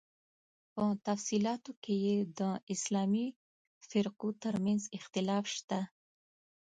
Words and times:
په 0.73 0.83
تفصیلاتو 1.07 1.71
کې 1.83 1.95
یې 2.05 2.17
د 2.39 2.41
اسلامي 2.73 3.27
فرقو 3.89 4.27
تر 4.43 4.55
منځ 4.65 4.81
اختلاف 4.97 5.45
شته. 5.55 5.79